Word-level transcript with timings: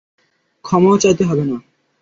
ক্ষমাও 0.65 0.95
চাইতে 0.97 1.23
হবে 1.25 1.43
না। 1.43 1.57